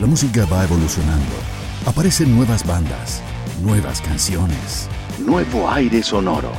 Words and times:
La 0.00 0.06
música 0.06 0.46
va 0.46 0.64
evolucionando. 0.64 1.34
Aparecen 1.84 2.34
nuevas 2.34 2.66
bandas, 2.66 3.20
nuevas 3.62 4.00
canciones, 4.00 4.88
nuevo 5.18 5.70
aire 5.70 6.02
sonoro. 6.02 6.52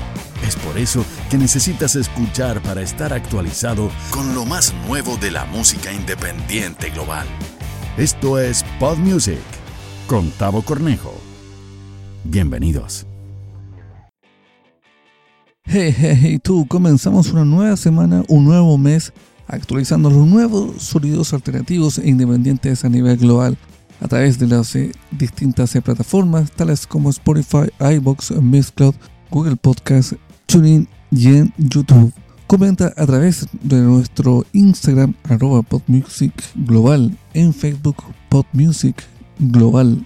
Es 0.47 0.55
por 0.57 0.77
eso 0.77 1.03
que 1.27 1.39
necesitas 1.39 1.95
escuchar 1.95 2.61
para 2.61 2.83
estar 2.83 3.13
actualizado 3.13 3.89
con 4.11 4.35
lo 4.35 4.45
más 4.45 4.75
nuevo 4.87 5.17
de 5.17 5.31
la 5.31 5.45
música 5.45 5.91
independiente 5.91 6.91
global. 6.91 7.25
Esto 7.97 8.37
es 8.37 8.63
Pod 8.79 8.99
Music 8.99 9.39
con 10.05 10.29
Tavo 10.29 10.61
Cornejo. 10.61 11.19
Bienvenidos. 12.23 13.07
Hey, 15.63 15.95
hey, 15.97 16.19
hey, 16.21 16.39
tú, 16.43 16.67
comenzamos 16.67 17.31
una 17.31 17.43
nueva 17.43 17.75
semana, 17.75 18.23
un 18.27 18.45
nuevo 18.45 18.77
mes 18.77 19.11
actualizando 19.51 20.09
los 20.09 20.25
nuevos 20.25 20.81
sonidos 20.81 21.33
alternativos 21.33 21.97
e 21.97 22.09
independientes 22.09 22.83
a 22.85 22.89
nivel 22.89 23.17
global 23.17 23.57
a 23.99 24.07
través 24.07 24.39
de 24.39 24.47
las 24.47 24.75
eh, 24.75 24.91
distintas 25.11 25.75
eh, 25.75 25.81
plataformas 25.81 26.51
tales 26.51 26.87
como 26.87 27.09
Spotify, 27.11 27.69
iBox, 27.79 28.31
Mixcloud, 28.31 28.95
Google 29.29 29.57
Podcast, 29.57 30.13
TuneIn 30.47 30.87
y 31.11 31.27
en 31.27 31.53
YouTube. 31.57 32.11
Comenta 32.47 32.93
a 32.97 33.05
través 33.05 33.47
de 33.61 33.77
nuestro 33.77 34.45
Instagram 34.53 35.13
arroba 35.29 35.61
podmusic 35.61 36.33
global, 36.55 37.15
en 37.33 37.53
Facebook 37.53 37.97
podmusic 38.29 39.03
global. 39.37 40.05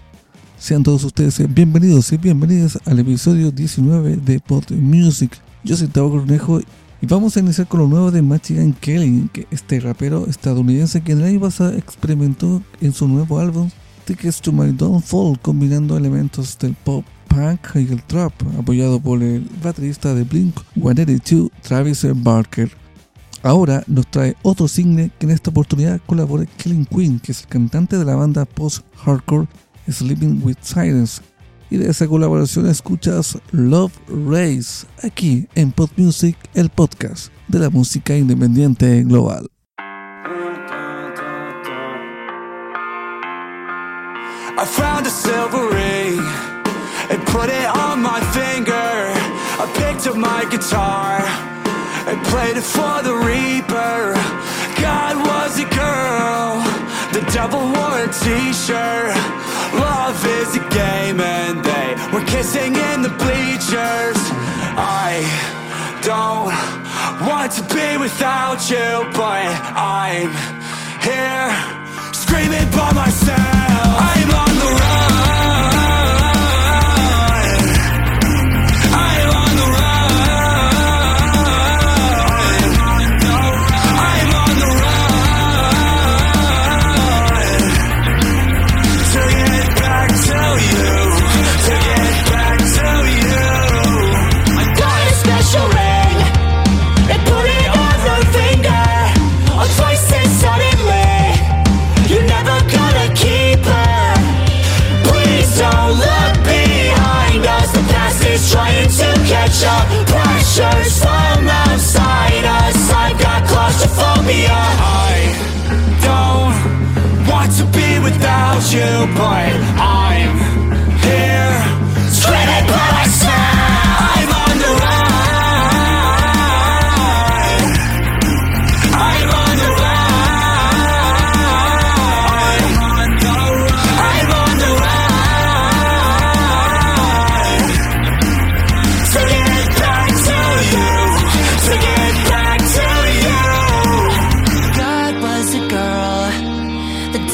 Sean 0.57 0.83
todos 0.83 1.03
ustedes 1.03 1.39
eh, 1.39 1.47
bienvenidos 1.47 2.11
y 2.11 2.17
bienvenidas 2.17 2.79
al 2.85 2.99
episodio 2.99 3.51
19 3.51 4.17
de 4.17 4.39
Pod 4.39 4.71
Music. 4.71 5.31
Yo 5.63 5.77
soy 5.77 5.87
Tavo 5.87 6.11
Cornejo 6.11 6.59
vamos 7.07 7.37
a 7.37 7.39
iniciar 7.39 7.67
con 7.67 7.81
lo 7.81 7.87
nuevo 7.87 8.11
de 8.11 8.21
Machigan 8.21 8.73
Kelly, 8.73 9.29
que 9.31 9.47
este 9.51 9.79
rapero 9.79 10.27
estadounidense 10.27 11.01
que 11.01 11.11
en 11.11 11.19
el 11.19 11.25
año 11.25 11.39
pasado 11.39 11.73
experimentó 11.73 12.61
en 12.81 12.93
su 12.93 13.07
nuevo 13.07 13.39
álbum 13.39 13.69
Tickets 14.05 14.41
to 14.41 14.51
My 14.51 14.71
Downfall, 14.71 15.39
combinando 15.39 15.97
elementos 15.97 16.57
del 16.57 16.73
pop 16.73 17.05
punk 17.27 17.75
y 17.75 17.91
el 17.91 18.01
trap, 18.03 18.33
apoyado 18.57 18.99
por 18.99 19.21
el 19.21 19.47
baterista 19.63 20.13
de 20.13 20.23
Blink 20.23 20.55
182, 20.75 21.51
Travis 21.61 22.05
Barker. 22.23 22.71
Ahora 23.43 23.83
nos 23.87 24.07
trae 24.07 24.35
otro 24.41 24.67
single 24.67 25.11
que 25.19 25.25
en 25.25 25.31
esta 25.31 25.51
oportunidad 25.51 26.01
colabora 26.05 26.45
Killing 26.45 26.85
Queen, 26.85 27.19
que 27.19 27.31
es 27.31 27.41
el 27.41 27.47
cantante 27.47 27.97
de 27.97 28.05
la 28.05 28.15
banda 28.15 28.45
post-hardcore 28.45 29.47
Sleeping 29.87 30.41
with 30.43 30.57
Silence, 30.61 31.21
y 31.69 31.77
de 31.77 31.89
esa 31.89 32.07
colaboración 32.07 32.67
escuchas 32.67 33.37
Love 33.51 33.93
Race 34.07 34.85
aquí 35.03 35.47
en 35.55 35.71
Pod 35.71 35.89
Music, 35.97 36.37
el 36.53 36.69
podcast 36.69 37.31
de 37.47 37.59
la 37.59 37.69
música 37.69 38.15
independiente 38.15 39.03
global. 39.03 39.47
I 44.57 44.63
found 44.65 45.05
a 45.05 45.09
silver 45.09 45.67
ring 45.69 46.19
and 47.09 47.21
put 47.27 47.49
it 47.49 47.67
on 47.75 48.01
my 48.01 48.21
finger. 48.31 49.11
I 49.59 49.65
picked 49.75 50.07
up 50.07 50.15
my 50.15 50.45
guitar 50.49 51.19
and 52.07 52.23
played 52.27 52.55
it 52.55 52.63
for 52.63 53.03
the 53.03 53.13
Reaper. 53.13 54.13
God 54.81 55.17
was 55.27 55.59
a 55.59 55.65
girl, 55.65 56.63
the 57.11 57.21
devil 57.33 57.59
wore 57.59 58.03
a 58.03 58.07
t-shirt. 58.07 59.15
Love 59.79 60.25
is 60.39 60.55
a 60.55 60.63
game 60.69 61.19
and 61.19 61.63
they 61.63 61.89
were 62.13 62.25
kissing 62.25 62.75
in 62.75 63.01
the 63.01 63.13
bleachers. 63.21 64.19
I 64.77 65.23
don't 66.03 66.53
want 67.27 67.51
to 67.53 67.63
be 67.73 67.97
without 67.97 68.69
you, 68.69 69.11
but 69.13 69.45
I'm 69.75 70.31
here 71.01 72.13
screaming 72.13 72.69
by 72.71 72.91
myself. 72.93 73.44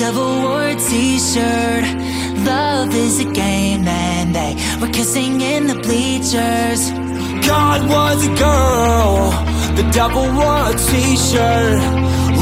Devil 0.02 0.42
wore 0.42 0.64
a 0.64 0.76
t-shirt. 0.76 1.86
Love 2.44 2.92
is 2.96 3.20
a 3.20 3.30
game 3.34 3.88
and 3.88 4.34
they 4.34 4.56
were 4.82 4.92
kissing 4.92 5.42
in 5.42 5.68
the 5.68 5.76
bleachers. 5.76 6.90
God 7.46 7.88
was 7.88 8.26
a 8.26 8.34
girl, 8.34 9.30
the 9.76 9.88
devil 9.94 10.24
wore 10.38 10.64
a 10.74 10.78
t-shirt. 10.90 11.82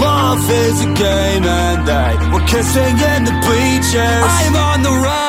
Love 0.07 0.49
is 0.49 0.77
a 0.89 0.91
game 0.93 1.43
and 1.43 1.79
they 1.85 2.13
were 2.31 2.45
kissing 2.47 2.95
in 3.13 3.25
the 3.25 3.35
bleachers. 3.43 4.31
I'm 4.39 4.55
on 4.55 4.81
the 4.81 4.91
run. 4.91 5.28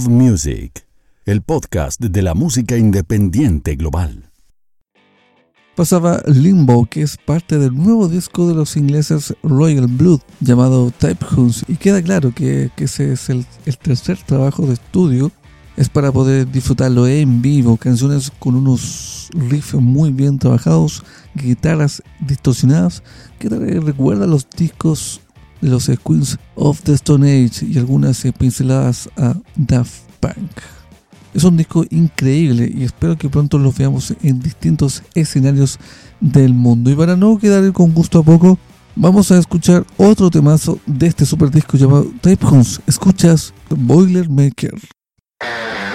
Odd 0.00 0.08
Music, 0.08 0.86
el 1.26 1.42
podcast 1.42 2.00
de 2.00 2.22
la 2.22 2.34
música 2.34 2.76
independiente 2.76 3.74
global. 3.76 4.30
Pasaba 5.74 6.22
Limbo, 6.26 6.86
que 6.86 7.02
es 7.02 7.18
parte 7.18 7.58
del 7.58 7.74
nuevo 7.74 8.08
disco 8.08 8.48
de 8.48 8.54
los 8.54 8.76
ingleses 8.76 9.34
Royal 9.42 9.88
Blood, 9.88 10.20
llamado 10.40 10.90
Type 10.90 11.26
Hunts, 11.36 11.64
y 11.68 11.76
queda 11.76 12.02
claro 12.02 12.32
que, 12.34 12.70
ese 12.78 13.12
es 13.12 13.28
el, 13.28 13.44
tercer 13.82 14.16
trabajo 14.24 14.66
de 14.66 14.74
estudio 14.74 15.32
es 15.76 15.88
para 15.88 16.12
poder 16.12 16.50
disfrutarlo 16.50 17.06
en 17.06 17.42
vivo, 17.42 17.76
canciones 17.76 18.32
con 18.38 18.54
unos 18.54 19.28
riffs 19.34 19.74
muy 19.74 20.12
bien 20.12 20.38
trabajados, 20.38 21.02
guitarras 21.34 22.02
distorsionadas, 22.20 23.02
que 23.38 23.48
recuerda 23.48 24.26
los 24.26 24.48
discos 24.48 25.20
los 25.60 25.86
Queens 25.86 26.38
of 26.54 26.80
the 26.82 26.92
Stone 26.94 27.26
Age 27.26 27.66
y 27.66 27.78
algunas 27.78 28.22
pinceladas 28.38 29.08
a 29.16 29.34
Daft 29.56 30.02
Punk. 30.20 30.50
Es 31.32 31.44
un 31.44 31.56
disco 31.56 31.84
increíble 31.90 32.70
y 32.74 32.82
espero 32.82 33.16
que 33.16 33.28
pronto 33.28 33.58
los 33.58 33.76
veamos 33.76 34.14
en 34.22 34.40
distintos 34.40 35.02
escenarios 35.14 35.78
del 36.20 36.54
mundo. 36.54 36.90
Y 36.90 36.94
para 36.94 37.16
no 37.16 37.38
quedar 37.38 37.72
con 37.72 37.92
gusto 37.92 38.18
a 38.18 38.22
poco, 38.22 38.58
vamos 38.96 39.30
a 39.30 39.38
escuchar 39.38 39.86
otro 39.96 40.30
temazo 40.30 40.78
de 40.86 41.06
este 41.06 41.24
super 41.24 41.50
disco 41.50 41.76
llamado 41.76 42.06
Type 42.20 42.44
Homes. 42.46 42.80
Escuchas 42.86 43.54
Boilermaker. 43.68 44.74
I 45.42 45.89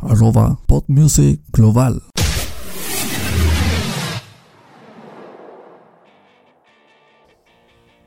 Arroba 0.00 0.58
podmusicglobal. 0.66 2.02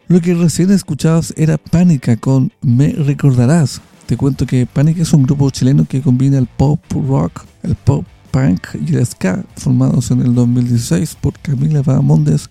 Lo 0.07 0.19
que 0.19 0.33
recién 0.33 0.71
escuchabas 0.71 1.33
era 1.37 1.57
Pánica 1.57 2.17
con 2.17 2.51
Me 2.61 2.89
Recordarás. 2.89 3.81
Te 4.07 4.17
cuento 4.17 4.45
que 4.45 4.65
Pánica 4.65 5.03
es 5.03 5.13
un 5.13 5.23
grupo 5.23 5.49
chileno 5.51 5.85
que 5.85 6.01
combina 6.01 6.37
el 6.37 6.47
pop 6.47 6.81
rock, 7.07 7.45
el 7.63 7.75
pop 7.75 8.05
punk 8.31 8.75
y 8.85 8.95
el 8.95 9.05
ska, 9.05 9.45
formados 9.55 10.11
en 10.11 10.19
el 10.19 10.35
2016 10.35 11.15
por 11.21 11.33
Camila 11.39 11.81
Bahamondes, 11.81 12.49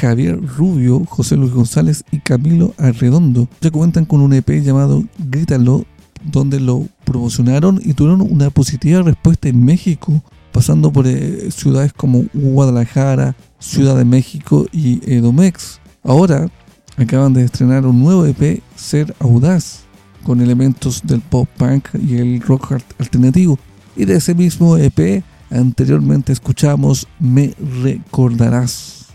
Javier 0.00 0.40
Rubio, 0.40 1.04
José 1.04 1.36
Luis 1.36 1.52
González 1.52 2.04
y 2.12 2.20
Camilo 2.20 2.74
Arredondo. 2.78 3.48
Ya 3.60 3.72
cuentan 3.72 4.04
con 4.04 4.20
un 4.20 4.32
EP 4.32 4.48
llamado 4.62 5.02
Grítalo, 5.18 5.84
donde 6.22 6.60
lo 6.60 6.86
promocionaron 7.04 7.80
y 7.84 7.94
tuvieron 7.94 8.20
una 8.20 8.50
positiva 8.50 9.02
respuesta 9.02 9.48
en 9.48 9.64
México, 9.64 10.22
pasando 10.52 10.92
por 10.92 11.06
eh, 11.06 11.50
ciudades 11.50 11.92
como 11.92 12.24
Guadalajara, 12.32 13.34
Ciudad 13.58 13.96
de 13.96 14.04
México 14.04 14.66
y 14.72 15.00
Edomex. 15.10 15.80
Ahora 16.02 16.48
acaban 16.96 17.32
de 17.32 17.44
estrenar 17.44 17.86
un 17.86 18.00
nuevo 18.00 18.26
EP, 18.26 18.62
Ser 18.76 19.14
Audaz, 19.20 19.84
con 20.24 20.40
elementos 20.40 21.02
del 21.04 21.20
pop 21.20 21.48
punk 21.56 21.88
y 21.94 22.16
el 22.16 22.40
rock 22.40 22.78
alternativo. 22.98 23.58
Y 23.96 24.04
de 24.04 24.16
ese 24.16 24.34
mismo 24.34 24.76
EP 24.76 25.22
anteriormente 25.50 26.32
escuchamos 26.32 27.06
Me 27.18 27.54
Recordarás. 27.82 29.06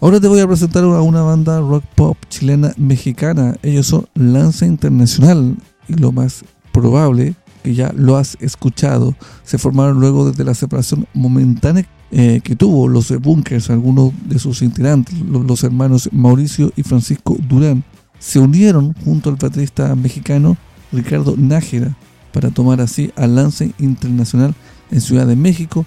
Ahora 0.00 0.18
te 0.18 0.28
voy 0.28 0.40
a 0.40 0.46
presentar 0.46 0.82
a 0.82 1.02
una 1.02 1.20
banda 1.22 1.60
rock 1.60 1.84
pop 1.94 2.16
chilena 2.30 2.72
mexicana. 2.78 3.56
Ellos 3.62 3.86
son 3.86 4.06
Lanza 4.14 4.64
Internacional 4.64 5.56
y 5.90 5.94
lo 5.94 6.12
más 6.12 6.44
probable 6.72 7.34
que 7.62 7.74
ya 7.74 7.92
lo 7.94 8.16
has 8.16 8.36
escuchado. 8.40 9.14
Se 9.44 9.58
formaron 9.58 10.00
luego 10.00 10.30
desde 10.30 10.44
la 10.44 10.54
separación 10.54 11.06
momentánea 11.14 11.86
eh, 12.12 12.40
que 12.42 12.56
tuvo 12.56 12.88
los 12.88 13.16
Bunkers, 13.20 13.70
algunos 13.70 14.12
de 14.26 14.38
sus 14.38 14.62
integrantes, 14.62 15.14
los, 15.20 15.62
hermanos 15.62 16.08
Mauricio 16.12 16.72
y 16.76 16.82
Francisco 16.82 17.36
Durán. 17.48 17.84
Se 18.18 18.38
unieron 18.38 18.94
junto 19.04 19.30
al 19.30 19.36
baterista 19.36 19.94
mexicano 19.94 20.56
Ricardo 20.92 21.34
Nájera 21.36 21.96
para 22.32 22.50
tomar 22.50 22.80
así 22.80 23.12
al 23.16 23.36
Lance 23.36 23.72
Internacional 23.78 24.54
en 24.90 25.00
Ciudad 25.00 25.26
de 25.26 25.36
México. 25.36 25.86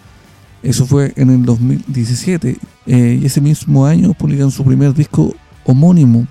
Eso 0.62 0.86
fue 0.86 1.12
en 1.18 1.30
el 1.30 1.44
2017 1.44 2.58
eh, 2.86 3.20
y 3.22 3.26
ese 3.26 3.42
mismo 3.42 3.86
año 3.86 4.14
publican 4.14 4.50
su 4.50 4.64
primer 4.64 4.94
disco 4.94 5.36
homónimo, 5.66 6.26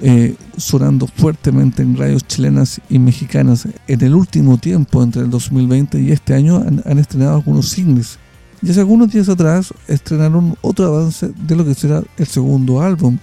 eh, 0.00 0.36
sonando 0.56 1.08
fuertemente 1.08 1.82
en 1.82 1.96
radios 1.96 2.24
chilenas 2.26 2.80
y 2.88 2.98
mexicanas. 2.98 3.66
En 3.88 4.00
el 4.02 4.14
último 4.14 4.58
tiempo, 4.58 5.02
entre 5.02 5.22
el 5.22 5.30
2020 5.30 6.00
y 6.00 6.12
este 6.12 6.34
año, 6.34 6.56
han, 6.56 6.98
estrenado 6.98 7.36
algunos 7.36 7.68
singles. 7.68 8.18
Y 8.62 8.70
hace 8.70 8.80
algunos 8.80 9.10
días 9.12 9.28
atrás 9.28 9.72
estrenaron 9.86 10.56
otro 10.60 10.86
avance 10.86 11.28
de 11.28 11.56
lo 11.56 11.64
que 11.64 11.74
será 11.74 12.02
el 12.16 12.26
segundo 12.26 12.80
álbum. 12.80 13.18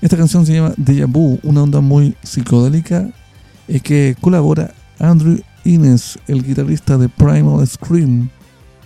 Esta 0.00 0.16
canción 0.16 0.44
se 0.44 0.54
llama 0.54 0.74
Deja 0.76 1.06
Vu, 1.06 1.38
una 1.42 1.62
onda 1.62 1.80
muy 1.80 2.14
psicodélica 2.22 3.08
eh, 3.68 3.80
que 3.80 4.16
colabora 4.20 4.74
Andrew 4.98 5.38
Innes, 5.64 6.18
el 6.26 6.44
guitarrista 6.44 6.98
de 6.98 7.08
Primal 7.08 7.66
Scream. 7.66 8.28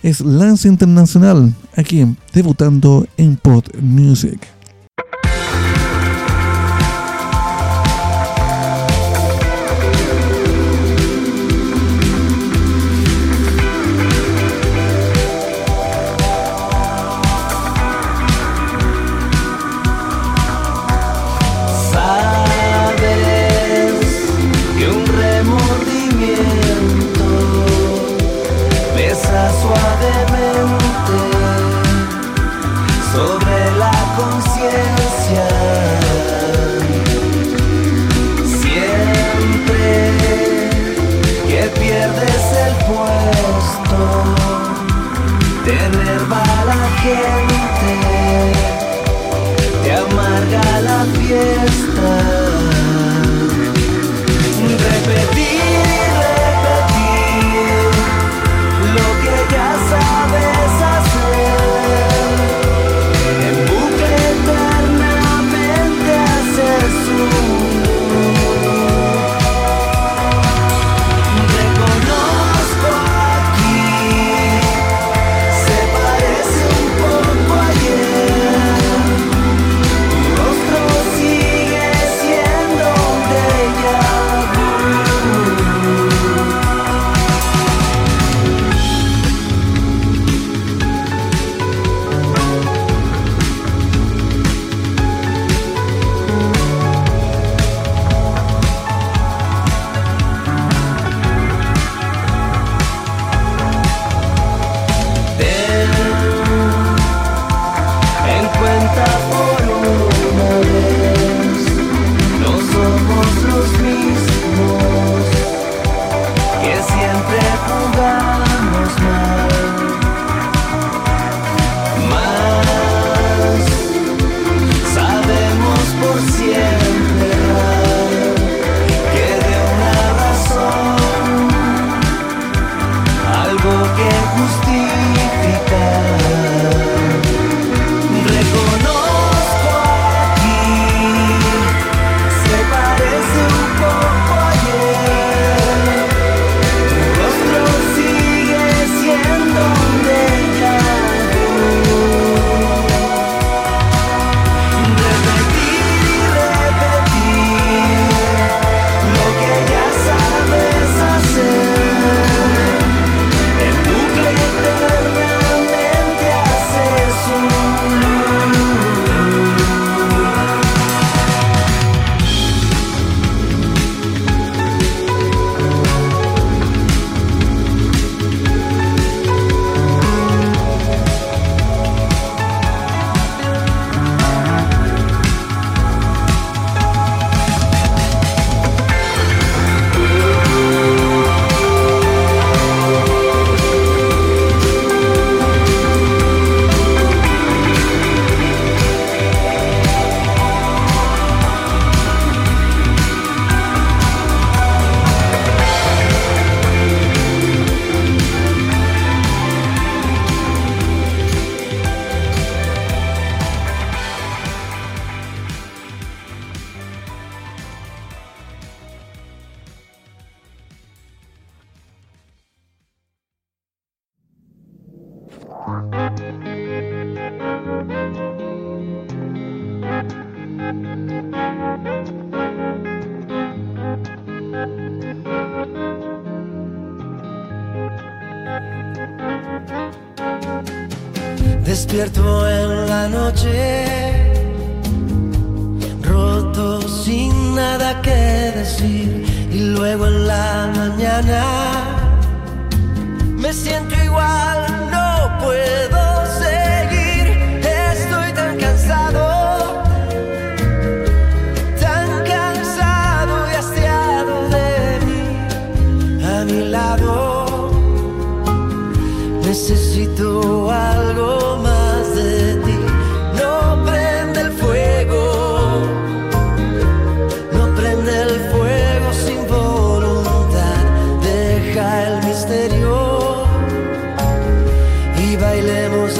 Es 0.03 0.21
Lance 0.21 0.67
Internacional, 0.67 1.53
aquí 1.75 2.05
debutando 2.33 3.05
en 3.17 3.35
Pod 3.35 3.65
Music. 3.81 4.56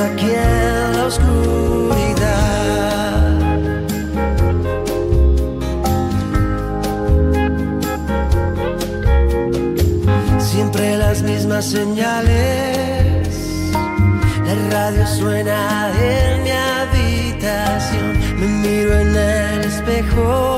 Aquí 0.08 0.30
en 0.32 0.98
la 0.98 1.06
oscuridad. 1.06 1.38
Siempre 10.39 10.98
las 10.98 11.22
mismas 11.22 11.65
señales. 11.65 13.17
La 14.46 14.56
radio 14.72 15.08
suena 15.08 15.91
en 16.00 16.43
mi 16.43 16.52
habitación. 16.52 18.13
Me 18.39 18.48
miro 18.63 19.00
en 19.00 19.15
el 19.15 19.65
espejo. 19.65 20.57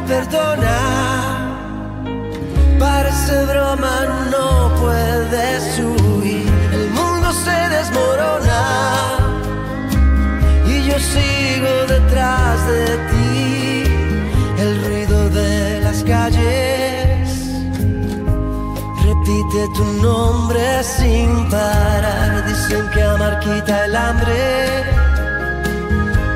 Perdona. 0.00 0.76
Parece 2.78 3.44
broma, 3.46 3.94
no 4.30 4.74
puedes 4.80 5.78
huir. 5.78 6.48
El 6.72 6.90
mundo 6.90 7.32
se 7.32 7.58
desmorona. 7.76 8.62
Y 10.66 10.82
yo 10.88 10.98
sigo 10.98 11.72
detrás 11.88 12.66
de 12.66 12.84
ti. 13.10 13.84
El 14.58 14.84
ruido 14.84 15.30
de 15.30 15.80
las 15.80 16.02
calles. 16.02 17.28
Repite 19.04 19.68
tu 19.76 19.84
nombre 20.02 20.82
sin 20.82 21.48
parar. 21.48 22.44
Dicen 22.46 22.88
que 22.90 23.02
amar 23.02 23.38
quita 23.40 23.84
el 23.84 23.96
hambre. 23.96 24.84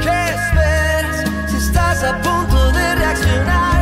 ¿Qué 0.02 0.18
esperas 0.36 1.24
si 1.48 1.56
estás 1.56 2.04
a 2.04 2.12
punto 2.22 2.37
de 3.28 3.34
reaccionar? 3.34 3.77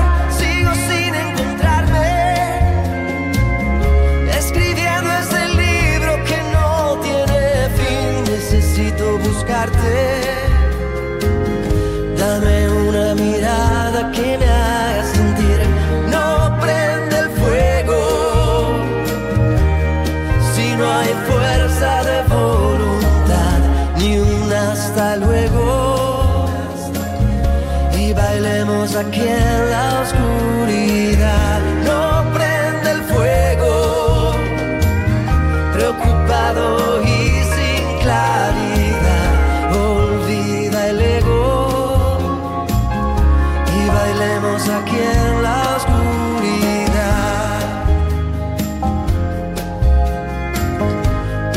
Aquí 44.65 44.97
en 44.97 45.43
la 45.43 45.77
oscuridad. 45.77 46.07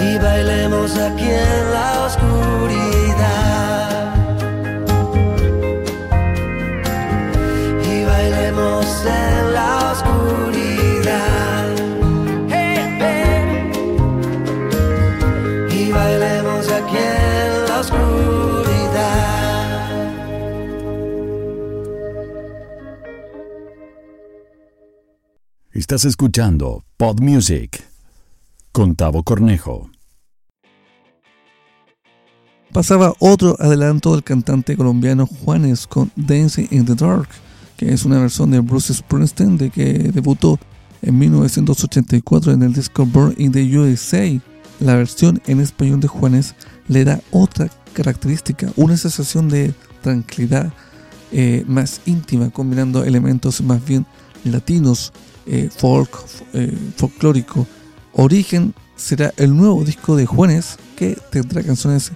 y 0.01 0.17
bailemos 0.17 0.97
aquí 0.97 1.28
Estás 25.89 26.05
escuchando 26.05 26.83
Pod 26.97 27.19
Music 27.19 27.83
con 28.71 28.93
Cornejo. 28.93 29.89
Pasaba 32.71 33.15
otro 33.17 33.55
adelanto 33.59 34.11
del 34.11 34.23
cantante 34.23 34.77
colombiano 34.77 35.25
Juanes 35.25 35.87
con 35.87 36.11
Dancing 36.15 36.67
in 36.69 36.85
the 36.85 36.93
Dark, 36.93 37.27
que 37.75 37.91
es 37.91 38.05
una 38.05 38.19
versión 38.19 38.51
de 38.51 38.59
Bruce 38.59 38.93
Springsteen 38.93 39.57
de 39.57 39.71
que 39.71 39.93
debutó 40.13 40.59
en 41.01 41.17
1984 41.17 42.51
en 42.51 42.61
el 42.61 42.73
disco 42.73 43.07
Born 43.07 43.33
in 43.39 43.51
the 43.51 43.79
USA. 43.79 44.39
La 44.79 44.95
versión 44.95 45.41
en 45.47 45.59
español 45.59 46.01
de 46.01 46.07
Juanes 46.07 46.53
le 46.87 47.03
da 47.03 47.19
otra 47.31 47.67
característica, 47.93 48.71
una 48.75 48.95
sensación 48.95 49.49
de 49.49 49.73
tranquilidad 50.03 50.71
eh, 51.31 51.63
más 51.67 52.01
íntima, 52.05 52.51
combinando 52.51 53.03
elementos 53.03 53.59
más 53.63 53.83
bien 53.83 54.05
latinos, 54.43 55.11
eh, 55.45 55.69
folk, 55.75 56.09
eh, 56.53 56.75
folclórico. 56.95 57.67
Origen 58.13 58.73
será 58.95 59.33
el 59.37 59.55
nuevo 59.55 59.83
disco 59.83 60.15
de 60.15 60.25
Juanes 60.25 60.77
que 60.95 61.17
tendrá 61.31 61.63
canciones 61.63 62.11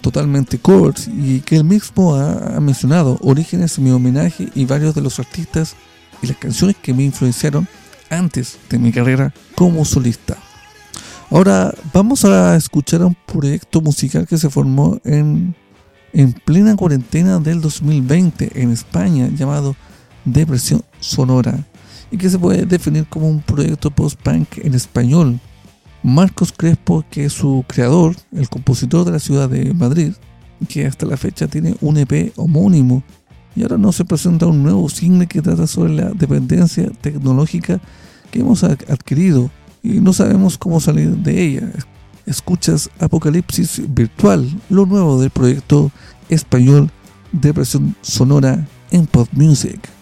totalmente 0.00 0.58
covers 0.58 1.08
y 1.08 1.40
que 1.40 1.56
él 1.56 1.64
mismo 1.64 2.14
ha, 2.14 2.60
mencionado. 2.60 3.18
Origen 3.22 3.62
es 3.62 3.78
mi 3.78 3.90
homenaje 3.90 4.48
y 4.54 4.64
varios 4.64 4.94
de 4.94 5.00
los 5.00 5.18
artistas 5.18 5.74
y 6.22 6.28
las 6.28 6.36
canciones 6.36 6.76
que 6.80 6.94
me 6.94 7.04
influenciaron 7.04 7.66
antes 8.10 8.58
de 8.70 8.78
mi 8.78 8.92
carrera 8.92 9.34
como 9.54 9.84
solista. 9.84 10.36
Ahora 11.30 11.74
vamos 11.92 12.24
a 12.24 12.54
escuchar 12.54 13.02
un 13.02 13.16
proyecto 13.26 13.80
musical 13.80 14.26
que 14.28 14.38
se 14.38 14.48
formó 14.48 15.00
en, 15.04 15.56
en 16.12 16.32
plena 16.32 16.76
cuarentena 16.76 17.40
del 17.40 17.60
2020 17.60 18.62
en 18.62 18.70
España 18.70 19.28
llamado 19.34 19.74
Depresión 20.26 20.82
Sonora 21.00 21.64
y 22.10 22.18
que 22.18 22.28
se 22.28 22.38
puede 22.38 22.66
definir 22.66 23.06
como 23.06 23.28
un 23.28 23.40
proyecto 23.40 23.90
post-punk 23.90 24.58
en 24.58 24.74
español. 24.74 25.40
Marcos 26.02 26.52
Crespo, 26.52 27.04
que 27.10 27.24
es 27.24 27.32
su 27.32 27.64
creador, 27.66 28.14
el 28.32 28.48
compositor 28.48 29.04
de 29.04 29.12
la 29.12 29.18
ciudad 29.18 29.48
de 29.48 29.72
Madrid, 29.72 30.12
que 30.68 30.86
hasta 30.86 31.06
la 31.06 31.16
fecha 31.16 31.46
tiene 31.46 31.74
un 31.80 31.98
EP 31.98 32.32
homónimo 32.36 33.02
Y 33.54 33.62
ahora 33.62 33.78
nos 33.78 33.96
se 33.96 34.04
presenta 34.04 34.46
un 34.46 34.62
nuevo 34.62 34.88
cine 34.88 35.26
que 35.26 35.42
trata 35.42 35.66
sobre 35.66 35.94
la 35.94 36.10
dependencia 36.10 36.90
tecnológica 37.00 37.80
que 38.30 38.40
hemos 38.40 38.62
adquirido 38.64 39.50
y 39.82 40.00
no 40.00 40.12
sabemos 40.12 40.58
cómo 40.58 40.80
salir 40.80 41.16
de 41.16 41.42
ella. 41.42 41.72
Escuchas 42.26 42.90
Apocalipsis 42.98 43.82
Virtual, 43.88 44.46
lo 44.68 44.84
nuevo 44.84 45.20
del 45.20 45.30
proyecto 45.30 45.90
español 46.28 46.90
de 47.32 47.52
versión 47.52 47.94
sonora 48.02 48.66
en 48.90 49.06
Pop 49.06 49.28
Music. 49.32 49.95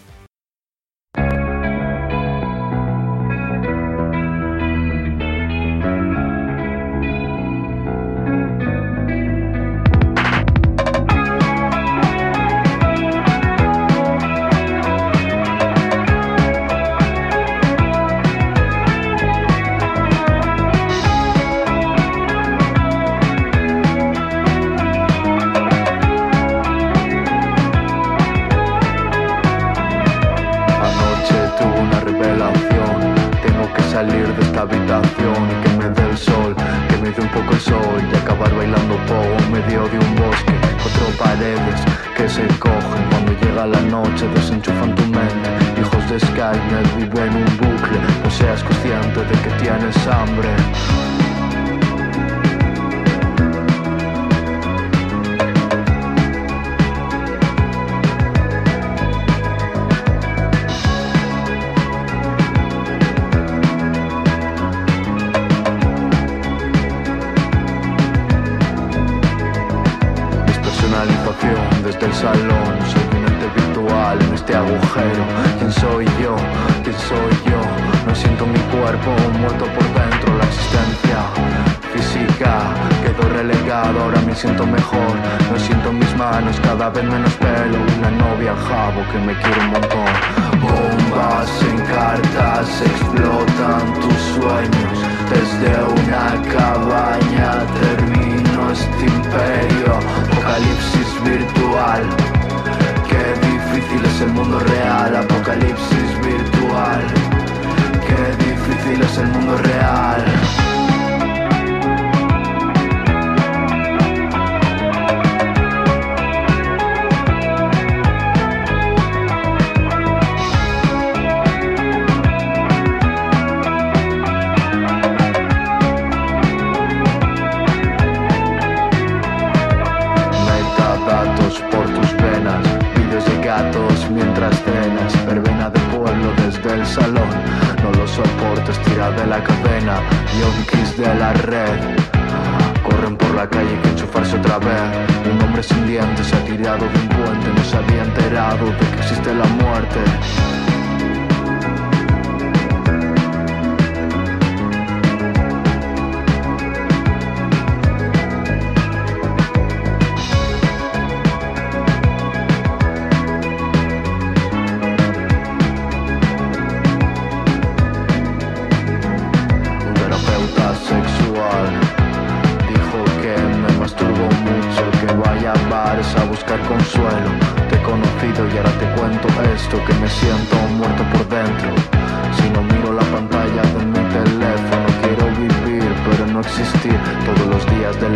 salir 33.95 34.27
de 34.35 34.41
esta 34.41 34.63
habitación 34.63 35.39
y 35.53 35.55
que 35.63 35.69
me 35.77 35.89
dé 35.89 36.03
el 36.09 36.17
sol, 36.17 36.53
que 36.89 36.97
me 36.97 37.11
dé 37.11 37.21
un 37.21 37.29
poco 37.29 37.53
el 37.53 37.61
sol 37.61 37.97
y 38.11 38.17
acabar 38.17 38.53
bailando 38.53 38.97
pogo 39.07 39.35
en 39.39 39.51
medio 39.53 39.87
de 39.87 39.97
un 39.97 40.15
bosque. 40.15 40.53
Cuatro 40.83 41.07
paredes 41.17 41.79
que 42.17 42.27
se 42.27 42.45
cogen 42.59 43.03
cuando 43.09 43.31
llega 43.41 43.65
la 43.65 43.79
noche, 43.83 44.27
desenchufan 44.35 44.93
tu 44.95 45.03
mente. 45.03 45.49
Hijos 45.79 46.09
de 46.09 46.19
Skynet 46.19 46.87
viven 46.97 47.35
un 47.43 47.51
bucle, 47.55 47.97
no 48.21 48.29
seas 48.29 48.61
consciente 48.65 49.21
de 49.31 49.35
que 49.43 49.51
tienes 49.63 49.95
hambre. 50.07 50.49
del 72.05 72.13
salón 72.13 72.73
Soy 72.91 73.03
un 73.17 73.53
virtual 73.55 74.21
en 74.21 74.33
este 74.33 74.55
agujero. 74.55 75.23
¿Quién 75.57 75.71
soy 75.71 76.05
yo? 76.21 76.35
¿Quién 76.83 76.97
soy 77.09 77.33
yo? 77.49 77.61
No 78.07 78.13
siento 78.13 78.45
mi 78.45 78.59
cuerpo 78.73 79.09
muerto 79.39 79.65
por 79.75 79.85
dentro 79.99 80.37
La 80.37 80.45
existencia 80.45 81.19
física 81.93 82.53
quedó 83.03 83.27
relegado 83.29 84.03
Ahora 84.03 84.21
me 84.21 84.35
siento 84.35 84.65
mejor 84.67 85.13
No 85.51 85.57
siento 85.57 85.91
mis 85.91 86.15
manos, 86.15 86.59
cada 86.61 86.89
vez 86.89 87.03
menos 87.03 87.33
pelo. 87.35 87.77
Una 87.97 88.11
novia 88.11 88.53
jabo 88.67 89.01
que 89.11 89.19
me 89.25 89.33
quiere 89.41 89.59
un 89.61 89.71
montón. 89.71 90.13
Bombas 90.61 91.49
en 91.69 91.77
cartas 91.93 92.81
explotan 92.81 93.85
tus 94.01 94.19
sueños. 94.35 94.95
Desde 95.33 95.71
una 96.01 96.25
cabaña 96.53 97.51
termina 97.81 98.24
nuestro 98.75 99.05
imperio, 99.05 99.95
apocalipsis 99.95 101.09
virtual. 101.23 102.03
Qué 103.09 103.23
difícil 103.47 104.05
es 104.05 104.21
el 104.21 104.31
mundo 104.33 104.59
real, 104.59 105.15
apocalipsis 105.15 106.09
virtual. 106.21 107.01
Qué 108.07 108.21
difícil 108.43 109.01
es 109.01 109.17
el 109.17 109.27
mundo 109.27 109.57
real. 109.57 109.74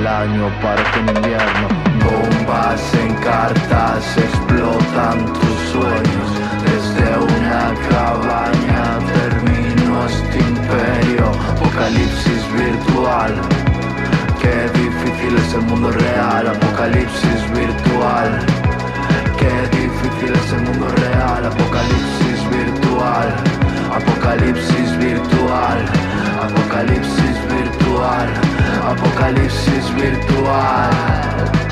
año, 0.10 0.50
parque 0.62 1.00
en 1.00 1.15
invierno. 1.15 1.67
Bombas 2.04 2.82
en 2.95 3.13
cartas 3.15 4.17
explotan 4.17 5.26
tus 5.34 5.58
sueños. 5.72 6.28
Desde 6.65 7.08
una 7.17 7.63
cabaña 7.89 8.84
termino 9.13 10.06
este 10.08 10.39
imperio. 10.39 11.26
Apocalipsis 11.54 12.41
virtual. 12.54 13.34
Qué 14.41 14.58
difícil 14.80 15.38
es 15.38 15.54
el 15.54 15.62
mundo 15.62 15.91
real. 15.91 16.48
Apocalipsis 16.48 17.41
virtual. 17.54 18.30
Qué 19.39 19.56
difícil 19.78 20.34
es 20.34 20.52
el 20.54 20.62
mundo 20.62 20.88
real. 21.04 21.45
Apocalipsis 21.45 22.39
virtual. 22.58 23.28
Apocalipsis 24.00 24.98
virtual. 24.98 25.80
Apocalipsis 26.41 27.38
virtual. 27.54 28.59
Apocalipse 28.82 29.68
espiritual. 29.78 31.68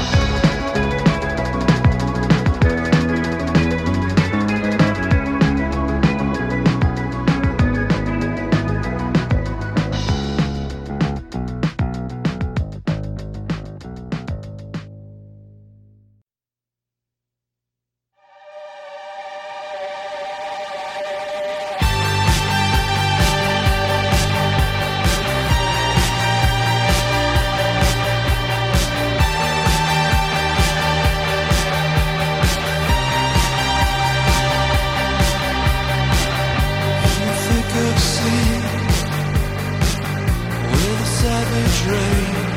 free. 42.17 42.56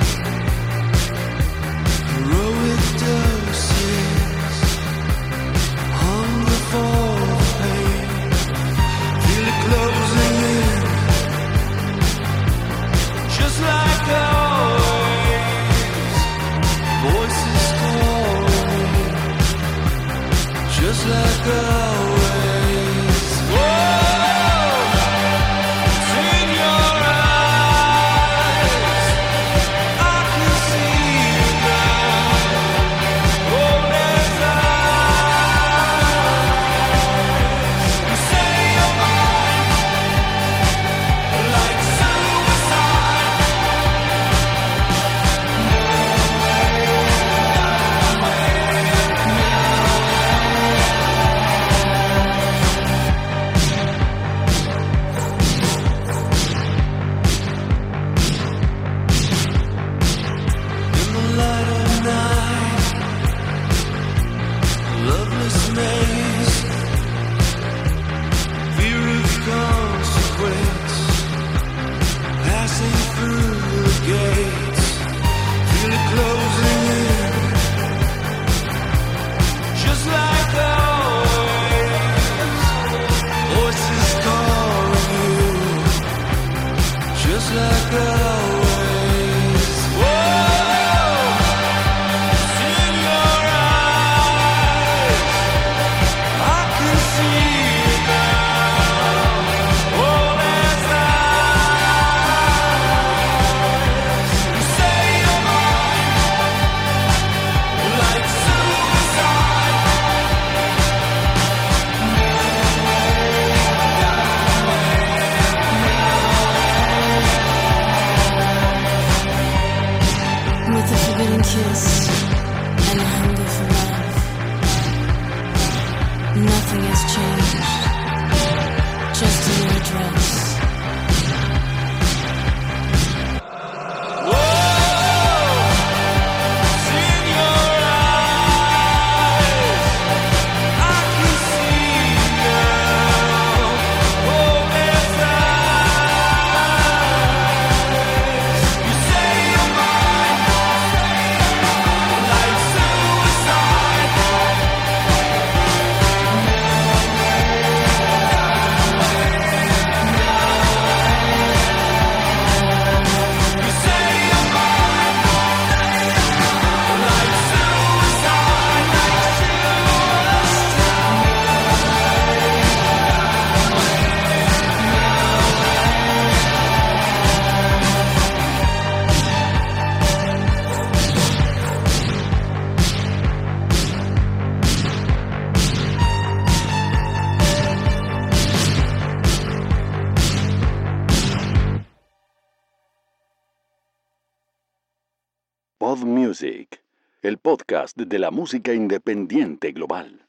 Podcast 197.80 197.96
de 197.96 198.18
la 198.18 198.30
música 198.30 198.74
independiente 198.74 199.72
global. 199.72 200.26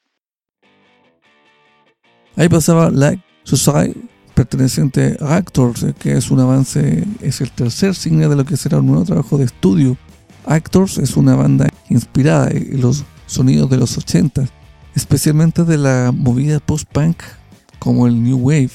Ahí 2.37 2.47
pasaba 2.47 2.89
Like 2.89 3.23
Society, 3.43 4.07
perteneciente 4.33 5.17
a 5.19 5.35
Actors, 5.35 5.83
eh, 5.83 5.93
que 5.97 6.13
es 6.13 6.31
un 6.31 6.39
avance, 6.39 7.03
es 7.21 7.41
el 7.41 7.51
tercer 7.51 7.93
single 7.93 8.29
de 8.29 8.35
lo 8.37 8.45
que 8.45 8.55
será 8.55 8.79
un 8.79 8.87
nuevo 8.87 9.03
trabajo 9.03 9.37
de 9.37 9.45
estudio. 9.45 9.97
Actors 10.45 10.97
es 10.97 11.17
una 11.17 11.35
banda 11.35 11.67
inspirada 11.89 12.49
en 12.51 12.79
los 12.79 13.03
sonidos 13.27 13.69
de 13.69 13.77
los 13.77 13.97
80, 13.97 14.47
especialmente 14.95 15.65
de 15.65 15.77
la 15.77 16.11
movida 16.13 16.59
post-punk 16.59 17.17
como 17.79 18.07
el 18.07 18.21
New 18.23 18.37
Wave, 18.37 18.71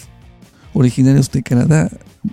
originarios 0.74 1.30
de 1.30 1.42
Canadá, 1.42 1.90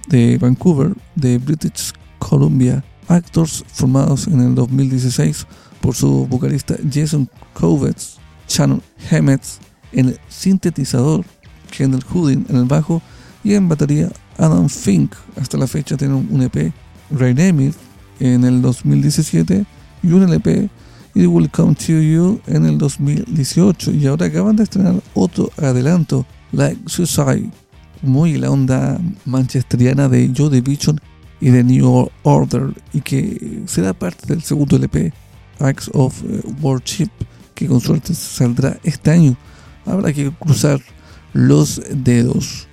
de 0.10 0.38
Vancouver, 0.40 0.94
de 1.16 1.38
British 1.38 1.94
Columbia, 2.20 2.84
Actors 3.08 3.64
formados 3.68 4.28
en 4.28 4.42
el 4.42 4.56
2016 4.56 5.46
por 5.84 5.96
su 5.96 6.26
vocalista 6.28 6.76
Jason 6.90 7.30
Kovets, 7.54 8.18
Shannon 8.48 8.82
Hammett 9.12 9.44
en 9.92 10.08
el 10.08 10.20
sintetizador, 10.30 11.26
Kendall 11.70 12.06
Hoodin 12.10 12.46
en 12.48 12.56
el 12.56 12.64
bajo 12.64 13.02
y 13.44 13.54
en 13.54 13.68
batería 13.68 14.10
Adam 14.38 14.70
Fink. 14.70 15.14
Hasta 15.36 15.58
la 15.58 15.68
fecha 15.68 15.98
tienen 15.98 16.26
un 16.32 16.42
EP, 16.42 16.72
Renamid, 17.12 17.74
en 18.22 18.46
el 18.46 18.62
2017 18.62 19.66
y 20.04 20.12
un 20.12 20.24
LP, 20.24 20.70
It 21.16 21.28
Will 21.28 21.50
Come 21.50 21.76
to 21.76 22.00
You, 22.00 22.40
en 22.48 22.66
el 22.66 22.78
2018. 22.78 23.92
Y 23.92 24.08
ahora 24.08 24.28
acaban 24.28 24.56
de 24.56 24.64
estrenar 24.64 24.96
otro 25.14 25.52
adelanto, 25.58 26.26
Like 26.54 26.80
Suicide, 26.86 27.50
muy 28.02 28.38
la 28.38 28.50
onda 28.50 29.02
manchesteriana 29.26 30.08
de 30.08 30.32
Joe 30.36 30.50
Division 30.50 31.02
y 31.42 31.50
de 31.50 31.62
New 31.62 32.10
Order, 32.24 32.74
y 32.94 33.02
que 33.02 33.64
será 33.66 33.94
parte 33.94 34.28
del 34.28 34.44
segundo 34.44 34.78
LP, 34.78 35.12
Acts 35.60 35.90
of 35.94 36.22
eh, 36.24 36.42
Worship, 36.62 37.10
que 37.54 37.68
con 37.68 37.80
suerte 37.80 38.14
saldrá 38.14 38.80
este 38.84 39.12
año. 39.12 39.38
Habrá 39.86 40.14
que 40.14 40.32
cruzar 40.32 40.82
los 41.34 41.82
dedos. 41.90 42.68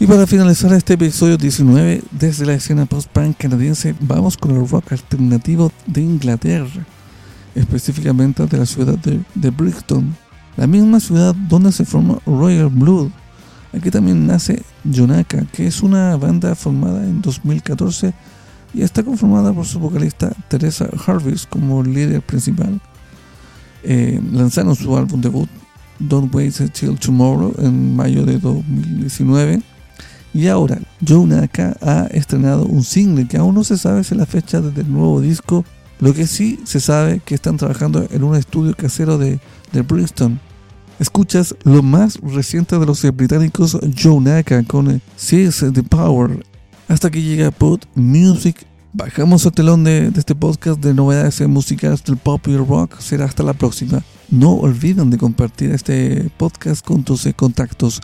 Y 0.00 0.06
para 0.06 0.26
finalizar 0.26 0.72
este 0.72 0.94
episodio 0.94 1.36
19 1.36 2.02
desde 2.10 2.44
la 2.44 2.54
escena 2.54 2.86
post-punk 2.86 3.36
canadiense, 3.36 3.94
vamos 4.00 4.36
con 4.36 4.50
el 4.50 4.68
rock 4.68 4.92
alternativo 4.92 5.70
de 5.86 6.00
Inglaterra, 6.00 6.86
específicamente 7.54 8.44
de 8.46 8.58
la 8.58 8.66
ciudad 8.66 8.98
de, 8.98 9.20
de 9.34 9.50
Brixton, 9.50 10.16
la 10.56 10.66
misma 10.66 10.98
ciudad 10.98 11.34
donde 11.34 11.70
se 11.72 11.84
forma 11.84 12.18
Royal 12.26 12.68
Blood. 12.68 13.10
Aquí 13.72 13.90
también 13.90 14.26
nace 14.26 14.62
Yonaka, 14.84 15.44
que 15.52 15.66
es 15.66 15.82
una 15.82 16.16
banda 16.16 16.54
formada 16.54 17.04
en 17.04 17.22
2014 17.22 18.12
y 18.74 18.82
está 18.82 19.02
conformada 19.02 19.52
por 19.52 19.66
su 19.66 19.78
vocalista 19.78 20.32
Teresa 20.48 20.88
Harvis 21.06 21.46
como 21.46 21.82
líder 21.82 22.22
principal. 22.22 22.80
Eh, 23.84 24.20
lanzaron 24.32 24.76
su 24.76 24.96
álbum 24.96 25.20
debut 25.20 25.48
Don't 25.98 26.34
Wait 26.34 26.54
Till 26.72 26.98
Tomorrow 26.98 27.54
en 27.58 27.96
mayo 27.96 28.24
de 28.24 28.38
2019 28.38 29.60
y 30.34 30.46
ahora 30.46 30.78
Yonaka 31.00 31.76
ha 31.80 32.06
estrenado 32.12 32.64
un 32.64 32.84
single 32.84 33.26
que 33.26 33.38
aún 33.38 33.54
no 33.54 33.64
se 33.64 33.76
sabe 33.76 34.04
si 34.04 34.14
es 34.14 34.18
la 34.18 34.26
fecha 34.26 34.60
del 34.60 34.90
nuevo 34.90 35.20
disco 35.20 35.64
lo 35.98 36.14
que 36.14 36.26
sí 36.26 36.60
se 36.64 36.80
sabe 36.80 37.20
que 37.24 37.34
están 37.34 37.56
trabajando 37.56 38.06
en 38.10 38.22
un 38.22 38.36
estudio 38.36 38.74
casero 38.76 39.18
de, 39.18 39.40
de 39.72 39.82
Brixton 39.82 40.40
Escuchas 41.02 41.56
lo 41.64 41.82
más 41.82 42.20
reciente 42.22 42.78
de 42.78 42.86
los 42.86 43.02
británicos 43.16 43.76
Joe 44.00 44.20
Naka 44.20 44.62
con 44.62 45.02
Seize 45.16 45.72
the 45.72 45.82
Power. 45.82 46.44
Hasta 46.92 47.10
que 47.10 47.22
llega 47.22 47.50
Pod 47.50 47.84
Music. 47.94 48.66
Bajamos 48.92 49.46
el 49.46 49.52
telón 49.52 49.82
de, 49.82 50.12
este 50.14 50.34
podcast 50.34 50.78
de 50.78 50.92
novedades 50.92 51.40
musicales 51.48 52.04
del 52.04 52.18
pop 52.18 52.46
y 52.48 52.50
el 52.50 52.66
rock. 52.66 53.00
Será 53.00 53.24
hasta 53.24 53.42
la 53.42 53.54
próxima. 53.54 54.02
No 54.28 54.52
olviden 54.52 55.08
de 55.08 55.16
compartir 55.16 55.70
este 55.70 56.30
podcast 56.36 56.84
con 56.84 57.02
tus 57.02 57.26
contactos. 57.34 58.02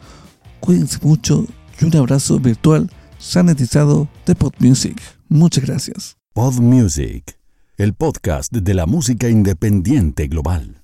Cuídense 0.61 0.99
mucho 1.03 1.45
y 1.79 1.85
un 1.85 1.95
abrazo 1.97 2.41
virtual 2.41 2.91
sanitizado 3.19 4.09
de 4.25 4.35
Pod 4.35 4.55
Music. 4.59 4.99
Muchas 5.29 5.67
gracias. 5.67 6.17
Pod 6.33 6.55
Music, 6.55 7.39
el 7.77 7.93
podcast 7.93 8.51
de 8.51 8.73
la 8.73 8.87
música 8.87 9.29
independiente 9.29 10.29
global. 10.29 10.78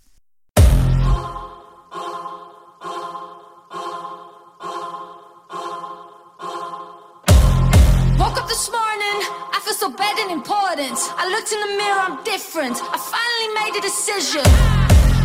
I 10.75 11.31
looked 11.31 11.55
in 11.55 11.61
the 11.63 11.73
mirror, 11.79 12.03
I'm 12.03 12.19
different. 12.27 12.75
I 12.83 12.99
finally 12.99 13.51
made 13.63 13.79
a 13.79 13.83
decision. 13.87 14.43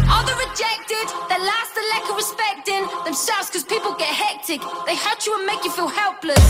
All 0.06 0.22
the 0.22 0.38
rejected, 0.46 1.10
they 1.26 1.42
lost 1.42 1.74
the 1.74 1.82
lack 1.90 2.06
of 2.06 2.22
respecting 2.22 2.86
themselves 3.02 3.50
cause 3.50 3.66
people 3.66 3.98
get 3.98 4.14
hectic. 4.14 4.62
They 4.86 4.94
hurt 4.94 5.26
you 5.26 5.34
and 5.34 5.50
make 5.50 5.66
you 5.66 5.74
feel 5.74 5.90
helpless. 5.90 6.46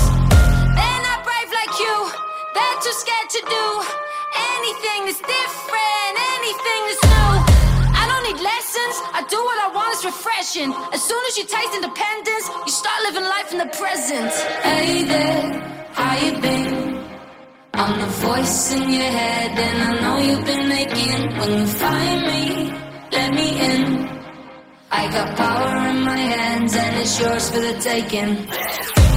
They're 0.75 1.03
not 1.07 1.23
brave 1.23 1.47
like 1.47 1.79
you, 1.79 1.95
they're 2.51 2.79
too 2.83 2.91
scared 2.91 3.31
to 3.39 3.41
do 3.47 3.65
anything 4.59 5.07
that's 5.07 5.23
different, 5.23 6.13
anything 6.35 6.81
that's 6.91 7.03
new. 7.07 7.31
I 7.95 8.03
don't 8.03 8.27
need 8.27 8.43
lessons, 8.43 8.95
I 9.15 9.23
do 9.31 9.39
what 9.39 9.63
I 9.63 9.71
want, 9.71 9.95
it's 9.95 10.03
refreshing. 10.03 10.75
As 10.91 10.99
soon 10.99 11.23
as 11.31 11.39
you 11.39 11.47
taste 11.47 11.71
independence, 11.71 12.51
you 12.67 12.73
start 12.75 12.99
living 13.07 13.23
life 13.23 13.47
in 13.55 13.63
the 13.63 13.71
present. 13.79 14.35
Hey 14.59 15.07
there, 15.07 15.55
how 15.95 16.19
you 16.19 16.35
been? 16.43 16.88
I'm 17.81 17.97
the 17.97 18.07
voice 18.07 18.73
in 18.73 18.89
your 18.89 19.11
head, 19.19 19.57
and 19.57 19.77
I 19.89 20.01
know 20.01 20.17
you've 20.17 20.45
been 20.45 20.67
making. 20.67 21.21
When 21.39 21.51
you 21.59 21.65
find 21.65 22.21
me, 22.31 22.73
let 23.09 23.33
me 23.33 23.47
in. 23.71 23.83
I 24.91 25.09
got 25.09 25.37
power 25.37 25.87
in 25.87 26.01
my 26.01 26.17
hands, 26.17 26.75
and 26.75 26.97
it's 26.97 27.17
yours 27.21 27.49
for 27.49 27.61
the 27.61 27.75
taking. 27.79 29.08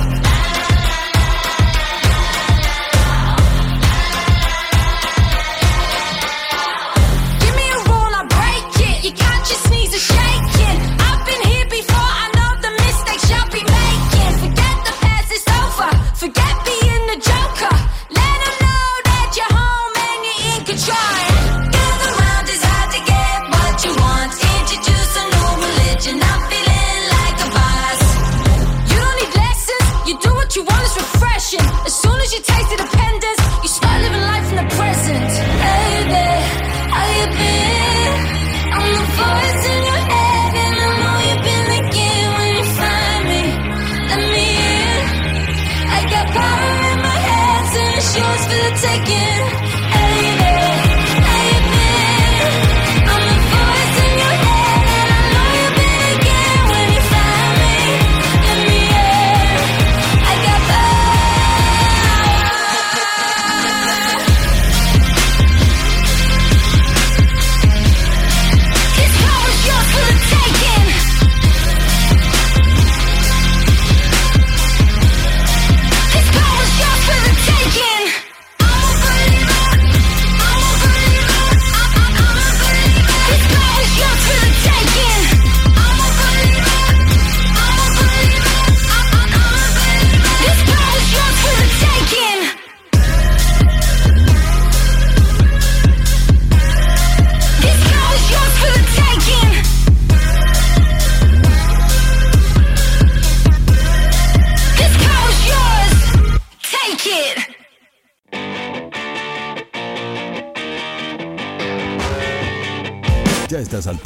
Again. 48.93 49.42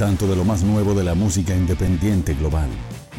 tanto 0.06 0.28
de 0.28 0.36
lo 0.36 0.44
más 0.44 0.62
nuevo 0.62 0.94
de 0.94 1.02
la 1.02 1.16
música 1.16 1.52
independiente 1.52 2.32
global. 2.34 2.68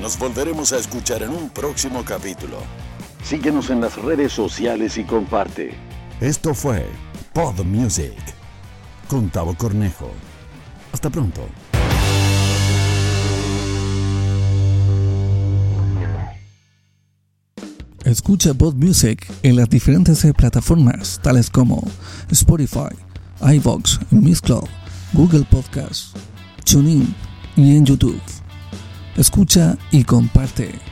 Nos 0.01 0.17
volveremos 0.17 0.71
a 0.71 0.77
escuchar 0.77 1.21
en 1.21 1.31
un 1.31 1.49
próximo 1.49 2.05
capítulo. 2.05 2.59
Síguenos 3.21 3.69
en 3.71 3.81
las 3.81 4.01
redes 4.01 4.31
sociales 4.31 4.97
y 4.97 5.03
comparte. 5.03 5.75
Esto 6.21 6.53
fue 6.53 6.85
Pod 7.33 7.65
Music 7.65 8.13
con 9.09 9.29
Tavo 9.29 9.53
Cornejo. 9.55 10.09
Hasta 10.93 11.09
pronto. 11.09 11.41
Escucha 18.05 18.53
Pod 18.53 18.75
Music 18.75 19.27
en 19.43 19.57
las 19.57 19.67
diferentes 19.67 20.25
plataformas 20.37 21.19
tales 21.21 21.49
como 21.49 21.85
Spotify, 22.31 22.95
iVox, 23.41 23.99
Mixcloud, 24.09 24.69
Google 25.11 25.43
Podcasts. 25.51 26.13
TuneIn 26.69 27.15
y 27.55 27.77
en 27.77 27.85
YouTube. 27.85 28.21
Escucha 29.15 29.77
y 29.91 30.03
comparte. 30.03 30.86